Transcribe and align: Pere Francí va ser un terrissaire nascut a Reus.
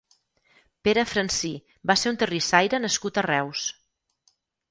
Pere 0.87 1.03
Francí 1.09 1.51
va 1.91 1.97
ser 2.03 2.09
un 2.13 2.17
terrissaire 2.23 2.81
nascut 2.87 3.19
a 3.23 3.27
Reus. 3.29 3.67